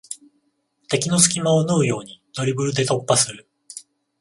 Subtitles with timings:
[0.89, 3.47] 敵の隙間を縫うようにドリブルで突破する